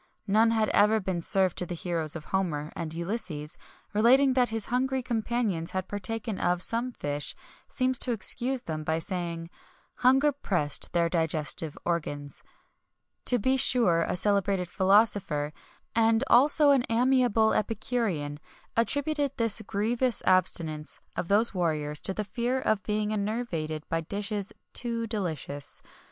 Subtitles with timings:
[0.25, 3.55] None had ever been served to the heroes of Homer, and Ulysses,
[3.93, 7.35] relating that his hungry companions had partaken of some fish,
[7.67, 9.51] seems to excuse them, by saying:
[9.97, 12.43] "Hunger pressed their digestive organs."[XXI 6]
[13.25, 15.53] To be sure a celebrated philosopher,[XXI
[15.95, 18.41] 7] and also an amiable epicurean,[XXI
[18.75, 24.01] 8] attributed this grievous abstinence of those warriors to the fear of being enervated by
[24.01, 25.83] dishes too delicious.